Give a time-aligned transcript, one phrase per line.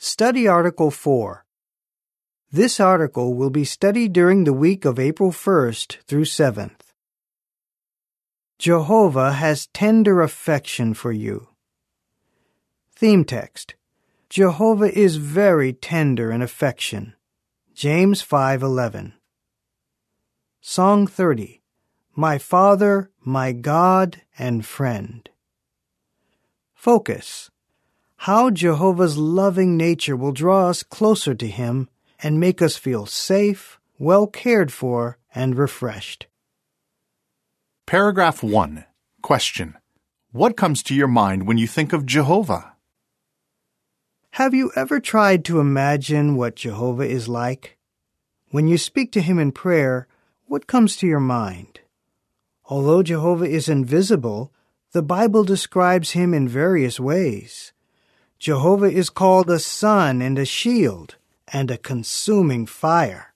[0.00, 1.44] Study Article 4.
[2.52, 6.94] This article will be studied during the week of April 1st through 7th.
[8.58, 11.48] Jehovah has tender affection for you.
[12.94, 13.74] Theme text
[14.30, 17.16] Jehovah is very tender in affection.
[17.74, 19.14] James 5:11.
[20.60, 21.60] Song 30.
[22.14, 25.28] My Father, my God and friend.
[26.72, 27.50] Focus.
[28.22, 31.88] How Jehovah's loving nature will draw us closer to him
[32.20, 36.26] and make us feel safe, well cared for, and refreshed.
[37.86, 38.84] Paragraph 1.
[39.22, 39.76] Question.
[40.32, 42.72] What comes to your mind when you think of Jehovah?
[44.32, 47.78] Have you ever tried to imagine what Jehovah is like?
[48.50, 50.08] When you speak to him in prayer,
[50.46, 51.80] what comes to your mind?
[52.64, 54.52] Although Jehovah is invisible,
[54.90, 57.72] the Bible describes him in various ways.
[58.38, 61.16] Jehovah is called a sun and a shield
[61.48, 63.34] and a consuming fire.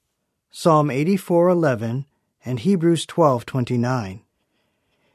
[0.51, 2.07] Psalm 84:11
[2.45, 4.23] and Hebrews 12:29.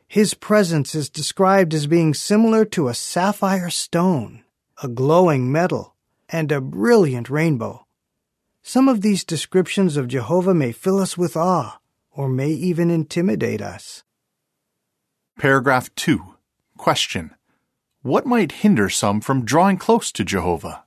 [0.07, 4.43] His presence is described as being similar to a sapphire stone,
[4.83, 5.95] a glowing metal,
[6.29, 7.85] and a brilliant rainbow.
[8.63, 11.79] Some of these descriptions of Jehovah may fill us with awe
[12.11, 14.03] or may even intimidate us.
[15.37, 16.35] Paragraph 2.
[16.77, 17.33] Question.
[18.07, 20.85] What might hinder some from drawing close to Jehovah?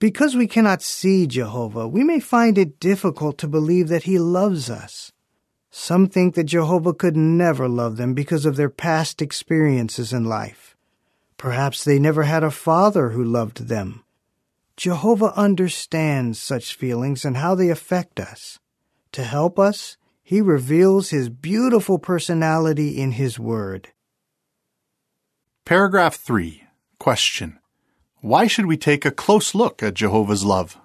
[0.00, 4.68] Because we cannot see Jehovah, we may find it difficult to believe that he loves
[4.68, 5.12] us.
[5.70, 10.76] Some think that Jehovah could never love them because of their past experiences in life.
[11.36, 14.02] Perhaps they never had a father who loved them.
[14.76, 18.58] Jehovah understands such feelings and how they affect us.
[19.12, 23.91] To help us, he reveals his beautiful personality in his word.
[25.64, 26.64] Paragraph 3.
[26.98, 27.60] Question.
[28.20, 30.76] Why should we take a close look at Jehovah's love?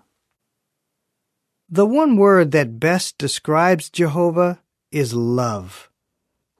[1.67, 4.61] The one word that best describes Jehovah
[4.91, 5.89] is love.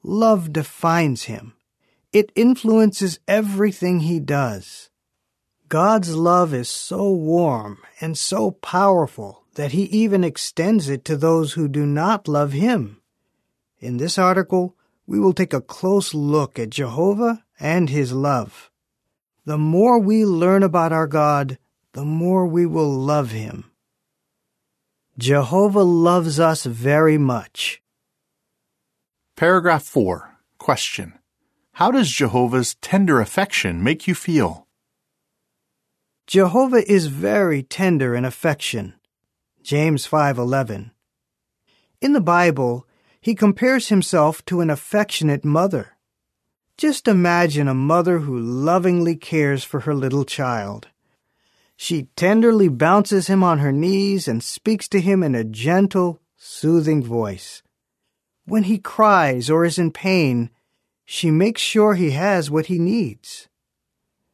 [0.02, 1.54] Love defines him.
[2.12, 4.90] It influences everything he does.
[5.70, 11.54] God's love is so warm and so powerful that he even extends it to those
[11.54, 13.00] who do not love him.
[13.80, 14.76] In this article,
[15.08, 18.70] we will take a close look at Jehovah and his love.
[19.46, 21.58] The more we learn about our God,
[21.94, 23.72] the more we will love him.
[25.18, 27.82] Jehovah loves us very much.
[29.36, 30.38] Paragraph 4.
[30.58, 31.14] Question.
[31.74, 34.68] How does Jehovah's tender affection make you feel?
[36.26, 38.96] Jehovah is very tender in affection.
[39.62, 40.92] James 5:11.
[42.02, 42.87] In the Bible,
[43.28, 45.98] he compares himself to an affectionate mother.
[46.78, 50.88] Just imagine a mother who lovingly cares for her little child.
[51.76, 57.04] She tenderly bounces him on her knees and speaks to him in a gentle, soothing
[57.04, 57.64] voice.
[58.46, 60.50] When he cries or is in pain,
[61.04, 63.50] she makes sure he has what he needs.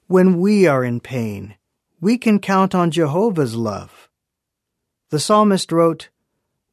[0.05, 1.55] When we are in pain,
[1.99, 4.07] we can count on Jehovah's love.
[5.09, 6.09] The psalmist wrote,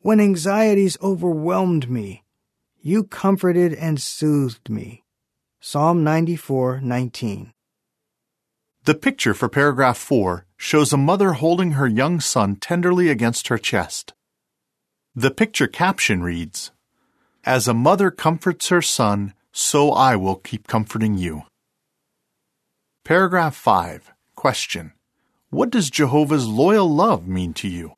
[0.02, 2.24] When anxieties overwhelmed me,
[2.80, 5.04] you comforted and soothed me.
[5.60, 7.52] Psalm 94:19.
[8.84, 13.58] The picture for paragraph 4 shows a mother holding her young son tenderly against her
[13.58, 14.14] chest.
[15.14, 16.70] The picture caption reads,
[17.44, 21.42] As a mother comforts her son, so I will keep comforting you.
[23.04, 24.12] Paragraph 5.
[24.34, 24.92] Question.
[25.50, 27.96] What does Jehovah's loyal love mean to you?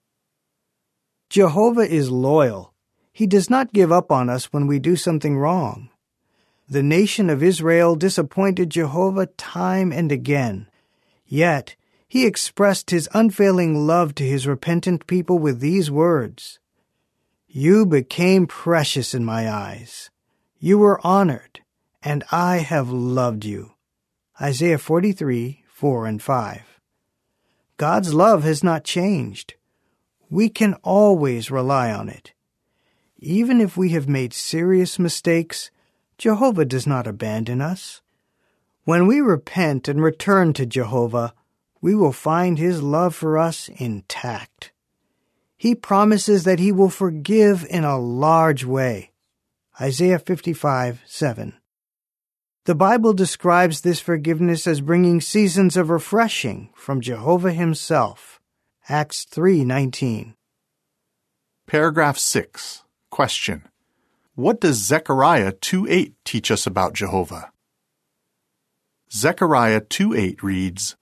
[1.32, 2.74] Jehovah is loyal.
[3.10, 5.88] He does not give up on us when we do something wrong.
[6.68, 10.68] The nation of Israel disappointed Jehovah time and again.
[11.24, 11.74] Yet,
[12.06, 16.58] he expressed his unfailing love to his repentant people with these words
[17.48, 20.10] You became precious in my eyes.
[20.58, 21.60] You were honored,
[22.02, 23.72] and I have loved you.
[24.38, 26.80] Isaiah 43 4 and 5.
[27.78, 29.54] God's love has not changed.
[30.32, 32.32] We can always rely on it.
[33.18, 35.70] Even if we have made serious mistakes,
[36.16, 38.00] Jehovah does not abandon us.
[38.84, 41.34] When we repent and return to Jehovah,
[41.82, 44.72] we will find his love for us intact.
[45.58, 49.10] He promises that he will forgive in a large way.
[49.78, 51.52] Isaiah 55 7.
[52.64, 58.38] The Bible describes this forgiveness as bringing seasons of refreshing from Jehovah himself.
[58.88, 60.34] Acts 3:19.
[61.68, 62.82] Paragraph 6.
[63.10, 63.68] Question.
[64.34, 67.52] What does Zechariah 2:8 teach us about Jehovah?
[69.12, 70.96] Zechariah 2:8 reads,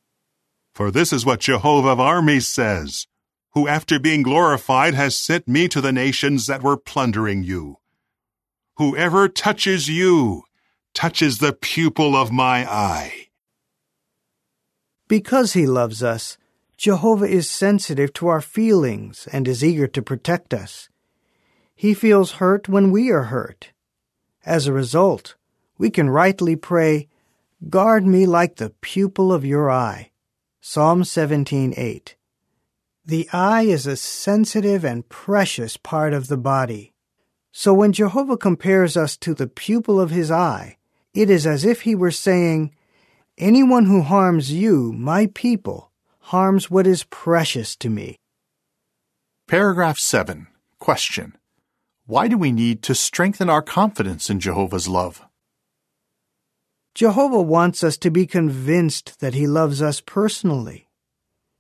[0.75, 3.07] For this is what Jehovah of armies says,
[3.55, 7.79] who after being glorified has sent me to the nations that were plundering you.
[8.77, 10.45] Whoever touches you
[10.93, 13.29] touches the pupil of my eye.
[15.09, 16.37] Because he loves us,
[16.81, 20.89] Jehovah is sensitive to our feelings and is eager to protect us.
[21.75, 23.73] He feels hurt when we are hurt.
[24.47, 25.35] As a result,
[25.77, 27.09] we can rightly pray,
[27.69, 30.11] Guard me like the pupil of your eye.
[30.63, 32.15] Psalm 17:8.
[33.05, 36.95] The eye is a sensitive and precious part of the body.
[37.53, 40.79] So when Jehovah compares us to the pupil of his eye,
[41.13, 42.75] it is as if he were saying,
[43.37, 45.90] Anyone who harms you, my people,
[46.31, 48.15] harms what is precious to me.
[49.49, 50.47] Paragraph 7.
[50.79, 51.37] Question.
[52.07, 55.23] Why do we need to strengthen our confidence in Jehovah's love?
[56.95, 60.87] Jehovah wants us to be convinced that he loves us personally.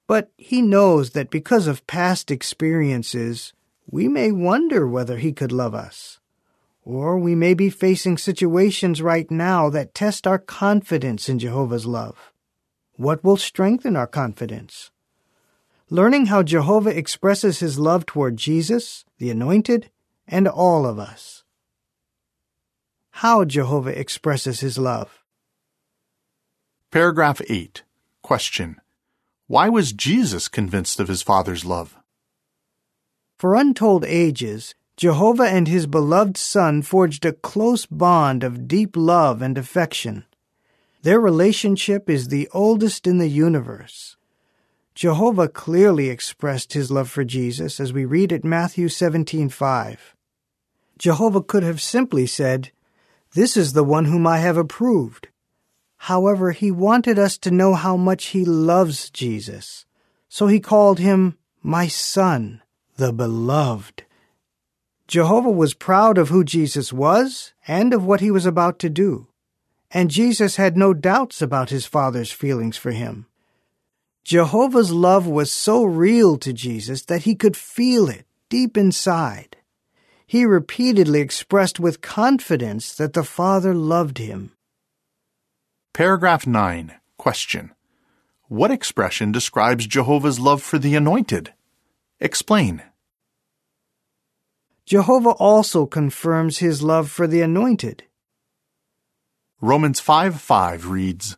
[0.07, 3.53] But he knows that because of past experiences,
[3.91, 6.21] we may wonder whether he could love us.
[6.85, 12.30] Or we may be facing situations right now that test our confidence in Jehovah's love.
[13.01, 14.91] What will strengthen our confidence?
[15.89, 19.89] Learning how Jehovah expresses his love toward Jesus, the Anointed,
[20.29, 21.43] and all of us.
[23.13, 25.25] How Jehovah expresses his love.
[26.91, 27.85] Paragraph 8.
[28.21, 28.77] Question.
[29.47, 31.97] Why was Jesus convinced of his Father's love?
[33.39, 39.41] For untold ages, Jehovah and his beloved Son forged a close bond of deep love
[39.41, 40.27] and affection.
[41.03, 44.17] Their relationship is the oldest in the universe.
[44.95, 50.15] Jehovah clearly expressed his love for Jesus as we read at Matthew 17:5.
[50.99, 52.71] Jehovah could have simply said,
[53.33, 55.29] "This is the one whom I have approved."
[56.05, 59.87] However, he wanted us to know how much he loves Jesus.
[60.29, 62.63] So he called him my son,
[62.97, 64.05] the beloved.
[65.09, 69.29] Jehovah was proud of who Jesus was and of what he was about to do.
[69.91, 73.27] And Jesus had no doubts about his Father's feelings for him.
[74.25, 79.57] Jehovah's love was so real to Jesus that he could feel it deep inside.
[80.27, 84.53] He repeatedly expressed with confidence that the Father loved him.
[85.93, 86.95] Paragraph 9.
[87.17, 87.73] Question.
[88.47, 91.53] What expression describes Jehovah's love for the anointed?
[92.21, 92.83] Explain.
[94.87, 98.05] Jehovah also confirms his love for the anointed.
[99.63, 101.37] Romans 5 5 reads,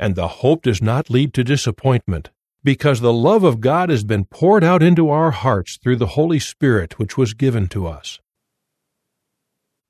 [0.00, 2.30] And the hope does not lead to disappointment,
[2.64, 6.40] because the love of God has been poured out into our hearts through the Holy
[6.40, 8.18] Spirit which was given to us.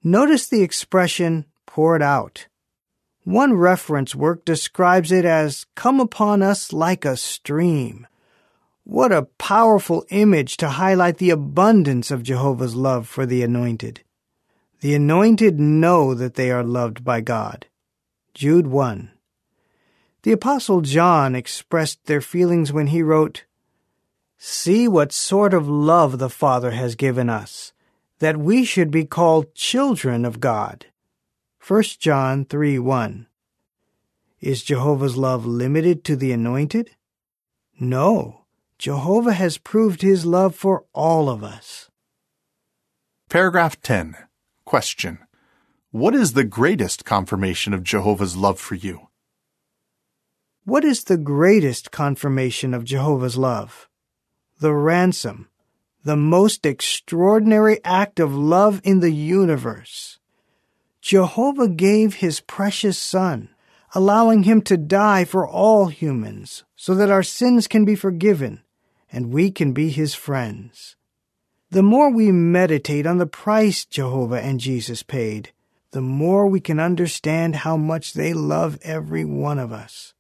[0.04, 2.46] Notice the expression poured out.
[3.24, 8.06] One reference work describes it as come upon us like a stream.
[8.84, 14.02] What a powerful image to highlight the abundance of Jehovah's love for the anointed.
[14.80, 17.66] The anointed know that they are loved by God.
[18.32, 19.10] Jude 1.
[20.22, 23.44] The Apostle John expressed their feelings when he wrote,
[24.38, 27.74] See what sort of love the Father has given us,
[28.20, 30.86] that we should be called children of God.
[31.66, 33.26] 1 John 3 1.
[34.40, 36.92] Is Jehovah's love limited to the anointed?
[37.78, 38.46] No.
[38.78, 41.90] Jehovah has proved his love for all of us.
[43.28, 44.16] Paragraph 10.
[44.70, 45.18] Question.
[45.90, 49.08] What is the greatest confirmation of Jehovah's love for you?
[50.64, 53.88] What is the greatest confirmation of Jehovah's love?
[54.60, 55.48] The ransom,
[56.04, 60.20] the most extraordinary act of love in the universe.
[61.00, 63.48] Jehovah gave his precious Son,
[63.92, 68.62] allowing him to die for all humans, so that our sins can be forgiven
[69.10, 70.94] and we can be his friends.
[71.72, 75.52] The more we meditate on the price Jehovah and Jesus paid,
[75.92, 80.12] the more we can understand how much they love every one of us.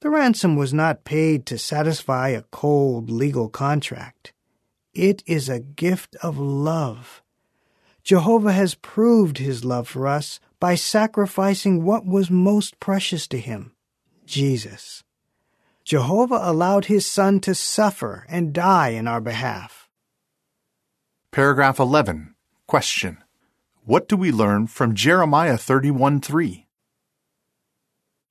[0.00, 4.32] The ransom was not paid to satisfy a cold legal contract.
[4.94, 7.22] It is a gift of love.
[8.04, 13.72] Jehovah has proved his love for us by sacrificing what was most precious to him,
[14.26, 15.02] Jesus.
[15.84, 19.87] Jehovah allowed his Son to suffer and die in our behalf.
[21.30, 22.34] Paragraph 11.
[22.66, 23.18] Question.
[23.84, 26.66] What do we learn from Jeremiah 31 3?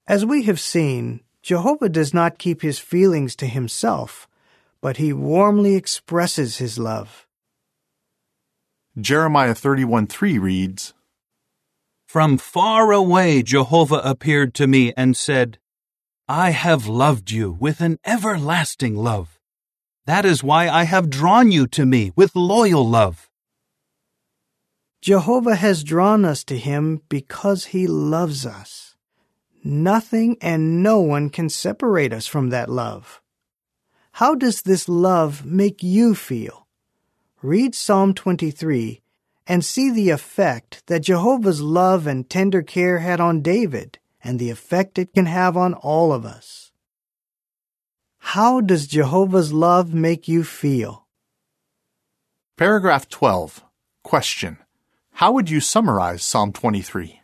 [0.07, 4.27] As we have seen, Jehovah does not keep his feelings to himself,
[4.81, 7.27] but he warmly expresses his love.
[8.99, 10.95] Jeremiah 31 3 reads,
[12.07, 15.59] From far away Jehovah appeared to me and said,
[16.27, 19.36] I have loved you with an everlasting love.
[20.07, 23.29] That is why I have drawn you to me with loyal love.
[25.01, 28.95] Jehovah has drawn us to him because he loves us.
[29.65, 33.21] Nothing and no one can separate us from that love.
[34.13, 36.67] How does this love make you feel?
[37.41, 39.01] Read Psalm 23
[39.45, 44.51] and see the effect that Jehovah's love and tender care had on David and the
[44.51, 46.66] effect it can have on all of us.
[48.31, 51.07] How does Jehovah's love make you feel?
[52.57, 53.63] Paragraph 12.
[54.03, 54.57] Question.
[55.13, 57.21] How would you summarize Psalm 23?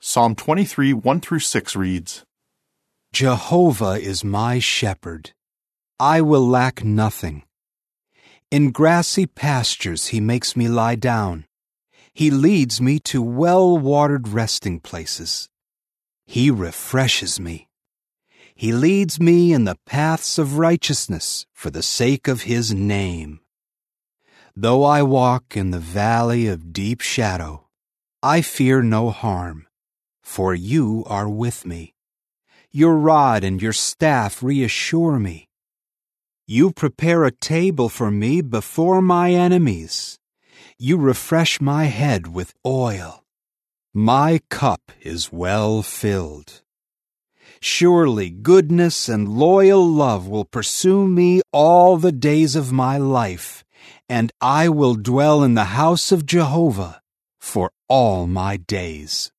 [0.00, 2.26] Psalm 23, 1 through 6 reads
[3.14, 5.32] Jehovah is my shepherd.
[5.98, 7.44] I will lack nothing.
[8.50, 11.46] In grassy pastures he makes me lie down.
[12.12, 15.48] He leads me to well watered resting places.
[16.26, 17.67] He refreshes me.
[18.58, 23.38] He leads me in the paths of righteousness for the sake of his name.
[24.56, 27.68] Though I walk in the valley of deep shadow,
[28.20, 29.68] I fear no harm,
[30.24, 31.94] for you are with me.
[32.72, 35.48] Your rod and your staff reassure me.
[36.48, 40.18] You prepare a table for me before my enemies.
[40.76, 43.22] You refresh my head with oil.
[43.94, 46.62] My cup is well filled.
[47.60, 53.64] Surely goodness and loyal love will pursue me all the days of my life,
[54.08, 57.02] and I will dwell in the house of Jehovah
[57.38, 59.32] for all my days.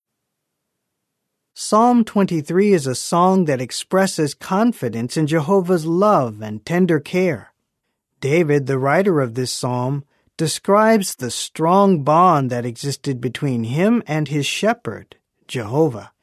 [1.53, 7.53] Psalm 23 is a song that expresses confidence in Jehovah's love and tender care.
[8.21, 10.03] David, the writer of this psalm,
[10.37, 16.13] describes the strong bond that existed between him and his shepherd, Jehovah.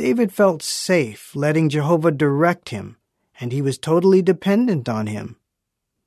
[0.00, 2.96] David felt safe letting Jehovah direct him,
[3.38, 5.36] and he was totally dependent on him.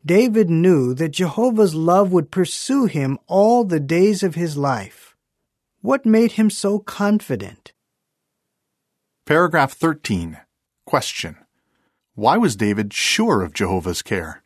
[0.04, 5.16] David knew that Jehovah's love would pursue him all the days of his life.
[5.82, 7.72] What made him so confident?
[9.28, 10.40] Paragraph 13.
[10.88, 11.38] Question.
[12.16, 14.42] Why was David sure of Jehovah's care?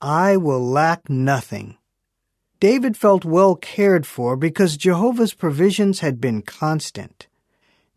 [0.00, 1.76] I will lack nothing.
[2.60, 7.26] David felt well cared for because Jehovah's provisions had been constant.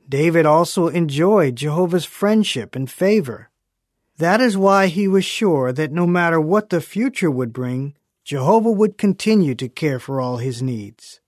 [0.07, 3.49] David also enjoyed Jehovah's friendship and favor.
[4.17, 8.71] That is why he was sure that no matter what the future would bring, Jehovah
[8.71, 11.19] would continue to care for all his needs.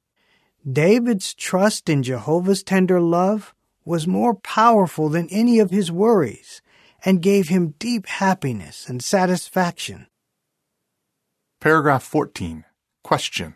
[0.69, 3.53] David's trust in Jehovah's tender love
[3.83, 6.61] was more powerful than any of his worries
[7.03, 10.07] and gave him deep happiness and satisfaction.
[11.59, 12.65] Paragraph 14.
[13.03, 13.55] Question.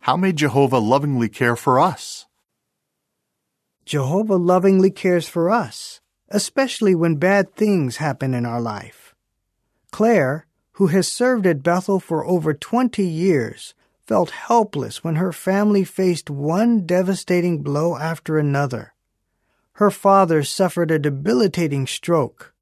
[0.00, 2.26] How may Jehovah lovingly care for us?
[3.90, 9.16] Jehovah lovingly cares for us, especially when bad things happen in our life.
[9.90, 13.74] Claire, who has served at Bethel for over 20 years,
[14.06, 18.94] felt helpless when her family faced one devastating blow after another.
[19.72, 22.54] Her father suffered a debilitating stroke.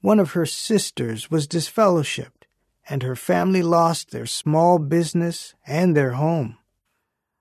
[0.00, 2.46] One of her sisters was disfellowshipped
[2.88, 6.56] and her family lost their small business and their home.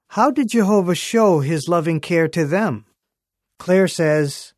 [0.08, 2.86] How did Jehovah show his loving care to them?
[3.64, 4.52] Claire says,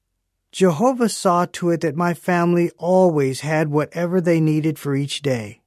[0.52, 5.62] Jehovah saw to it that my family always had whatever they needed for each day.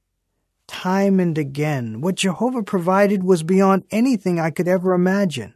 [0.67, 5.53] Time and again, what Jehovah provided was beyond anything I could ever imagine.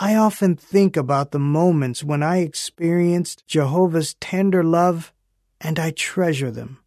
[0.00, 5.12] I often think about the moments when I experienced Jehovah's tender love,
[5.60, 6.80] and I treasure them.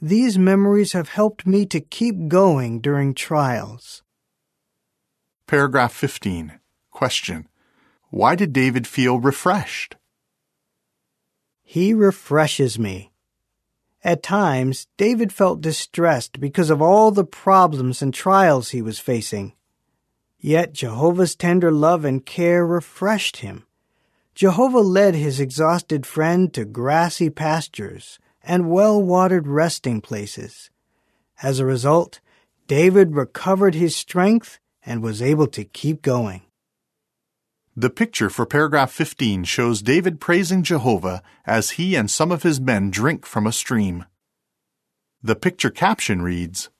[0.00, 4.04] These memories have helped me to keep going during trials.
[5.48, 6.60] Paragraph 15.
[6.92, 7.48] Question.
[8.14, 9.96] Why did David feel refreshed?
[11.64, 13.10] He refreshes me.
[14.04, 19.54] At times, David felt distressed because of all the problems and trials he was facing.
[20.38, 23.66] Yet Jehovah's tender love and care refreshed him.
[24.36, 30.70] Jehovah led his exhausted friend to grassy pastures and well watered resting places.
[31.42, 32.20] As a result,
[32.68, 36.43] David recovered his strength and was able to keep going.
[37.76, 42.60] The picture for paragraph 15 shows David praising Jehovah as he and some of his
[42.60, 44.04] men drink from a stream.
[45.24, 46.70] The picture caption reads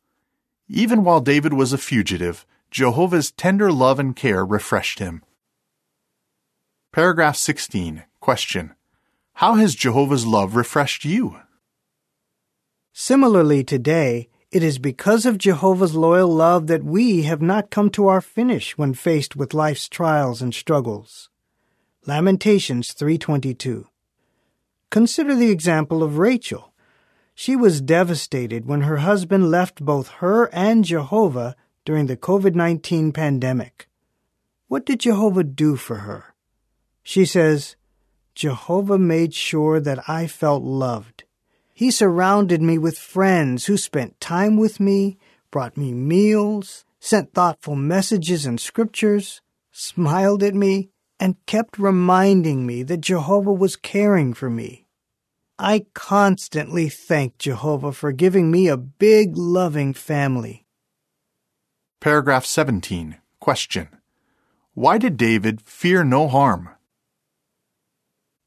[0.69, 5.25] Even while David was a fugitive, Jehovah's tender love and care refreshed him.
[6.93, 8.05] Paragraph 16.
[8.21, 8.75] Question.
[9.35, 11.41] How has Jehovah's love refreshed you?
[12.93, 18.07] Similarly, today, it is because of Jehovah's loyal love that we have not come to
[18.07, 21.29] our finish when faced with life's trials and struggles.
[22.07, 23.89] Lamentations 3:22.
[24.91, 26.73] Consider the example of Rachel.
[27.35, 33.89] She was devastated when her husband left both her and Jehovah during the COVID-19 pandemic.
[34.69, 36.33] What did Jehovah do for her?
[37.03, 37.75] She says,
[38.37, 41.25] Jehovah made sure that I felt loved.
[41.75, 45.19] He surrounded me with friends who spent time with me,
[45.51, 52.85] brought me meals, sent thoughtful messages and scriptures, smiled at me, and kept reminding me
[52.85, 54.87] that Jehovah was caring for me.
[55.59, 60.67] I constantly thank Jehovah for giving me a big, loving family.
[62.01, 63.19] Paragraph 17.
[63.41, 63.89] Question.
[64.75, 66.71] Why did David fear no harm?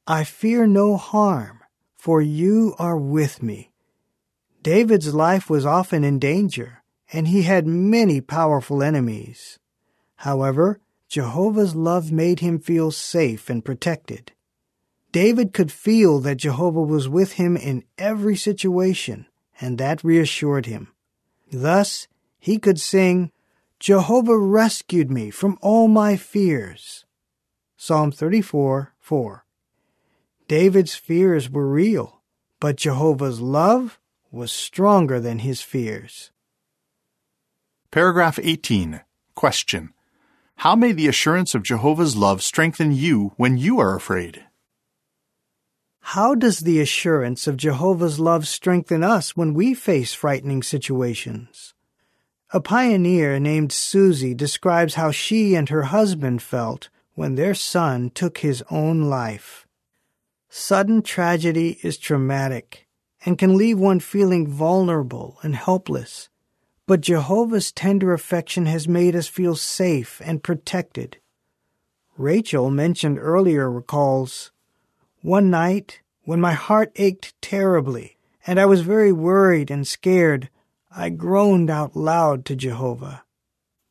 [0.05, 1.56] I fear no harm,
[1.97, 3.71] for you are with me.
[4.61, 9.59] David's life was often in danger, and he had many powerful enemies.
[10.17, 14.33] However, Jehovah's love made him feel safe and protected.
[15.11, 19.25] David could feel that Jehovah was with him in every situation,
[19.59, 20.93] and that reassured him.
[21.51, 22.07] Thus,
[22.39, 23.31] he could sing,
[23.79, 27.05] Jehovah rescued me from all my fears.
[27.77, 29.46] Psalm 34 4.
[30.47, 32.21] David's fears were real,
[32.61, 33.99] but Jehovah's love
[34.31, 36.31] was stronger than his fears.
[37.91, 39.01] Paragraph 18.
[39.35, 39.93] Question.
[40.57, 44.45] How may the assurance of Jehovah's love strengthen you when you are afraid?
[45.99, 51.73] How does the assurance of Jehovah's love strengthen us when we face frightening situations?
[52.53, 58.37] A pioneer named Susie describes how she and her husband felt when their son took
[58.37, 59.66] his own life.
[60.49, 62.87] Sudden tragedy is traumatic
[63.25, 66.29] and can leave one feeling vulnerable and helpless.
[66.85, 71.17] But Jehovah's tender affection has made us feel safe and protected.
[72.17, 74.51] Rachel, mentioned earlier, recalls
[75.21, 80.49] One night, when my heart ached terribly, and I was very worried and scared,
[80.89, 83.23] I groaned out loud to Jehovah.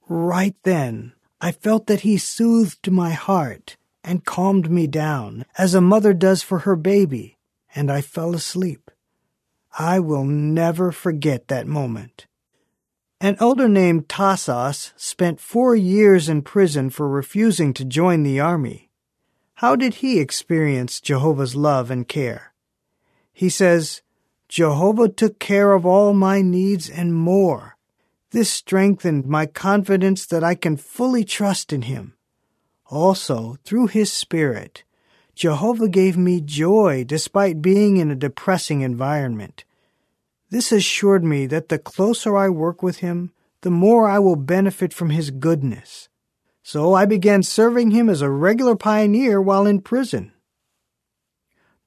[0.08, 5.80] Right then, I felt that He soothed my heart and calmed me down, as a
[5.80, 7.36] mother does for her baby,
[7.74, 8.90] and I fell asleep.
[9.78, 12.26] I will never forget that moment.
[13.20, 18.90] An elder named Tasos spent four years in prison for refusing to join the army.
[19.54, 22.52] How did he experience Jehovah's love and care?
[23.32, 24.02] He says,
[24.48, 27.76] Jehovah took care of all my needs and more.
[28.30, 32.15] This strengthened my confidence that I can fully trust in him.
[32.90, 34.84] Also, through his Spirit,
[35.34, 39.64] Jehovah gave me joy despite being in a depressing environment.
[40.50, 44.92] This assured me that the closer I work with him, the more I will benefit
[44.92, 46.08] from his goodness.
[46.62, 50.32] So I began serving him as a regular pioneer while in prison.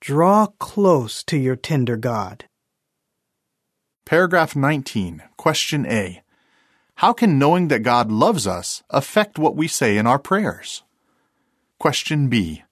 [0.02, 2.46] Draw close to your tender God.
[4.06, 5.24] Paragraph 19.
[5.38, 6.22] Question A.
[6.96, 10.84] How can knowing that God loves us affect what we say in our prayers?
[11.80, 12.64] Question B.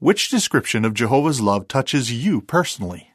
[0.00, 3.08] Which description of Jehovah's love touches you personally?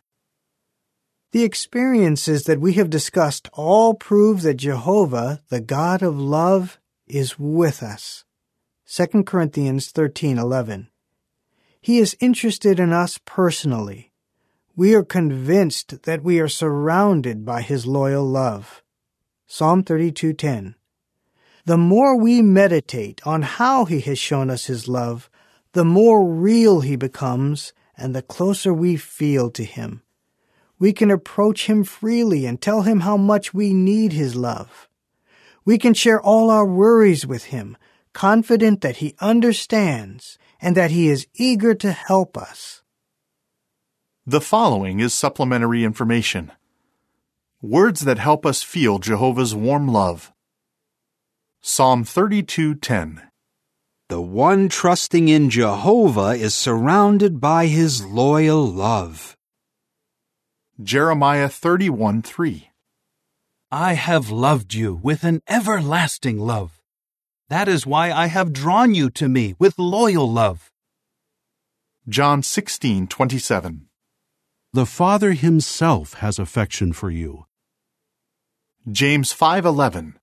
[1.33, 7.37] The experiences that we have discussed all prove that Jehovah, the God of love, is
[7.37, 8.25] with us.
[8.87, 10.87] 2 Corinthians 13:11.
[11.79, 14.11] He is interested in us personally.
[14.75, 18.81] We are convinced that we are surrounded by his loyal love.
[19.45, 20.73] Psalm 32:10.
[21.65, 25.29] The more we meditate on how he has shown us his love,
[25.75, 30.01] the more real he becomes and the closer we feel to him
[30.77, 34.89] we can approach Him freely and tell Him how much we need His love.
[35.63, 37.77] We can share all our worries with Him,
[38.13, 42.81] confident that He understands and that He is eager to help us.
[44.27, 46.51] The following is supplementary information.
[47.61, 50.31] Words that help us feel Jehovah's warm love.
[51.61, 53.21] Psalm 32:10
[54.07, 59.35] The one trusting in Jehovah is surrounded by his loyal love.
[60.79, 62.69] Jeremiah 31 3.
[63.71, 66.83] I have loved you with an everlasting love.
[67.49, 70.71] That is why I have drawn you to me with loyal love.
[72.07, 73.87] John 16 27.
[74.71, 77.45] The Father himself has affection for you.
[78.91, 80.19] James 5 11.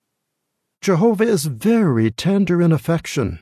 [0.81, 3.41] Jehovah is very tender in affection.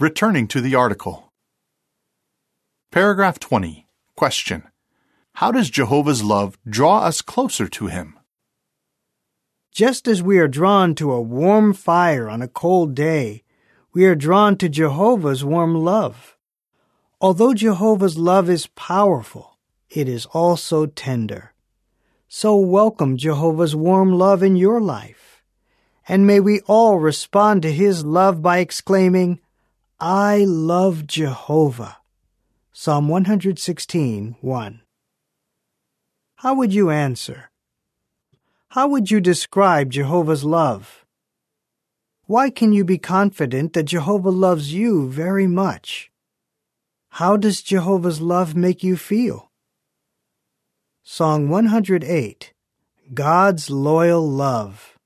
[0.00, 1.32] Returning to the article.
[2.90, 3.86] Paragraph 20.
[4.16, 4.64] Question.
[5.34, 8.18] How does Jehovah's love draw us closer to Him?
[9.70, 13.44] Just as we are drawn to a warm fire on a cold day,
[13.92, 16.36] We are drawn to Jehovah's warm love.
[17.20, 21.54] Although Jehovah's love is powerful, it is also tender.
[22.26, 25.44] So welcome Jehovah's warm love in your life.
[26.08, 29.38] And may we all respond to his love by exclaiming,
[30.06, 31.96] I love Jehovah.
[32.74, 34.82] Psalm 116, 1.
[36.36, 37.50] How would you answer?
[38.68, 41.06] How would you describe Jehovah's love?
[42.26, 46.10] Why can you be confident that Jehovah loves you very much?
[47.08, 49.50] How does Jehovah's love make you feel?
[51.02, 52.52] Song 108
[53.14, 54.98] God's Loyal Love.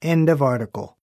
[0.00, 0.98] End of article.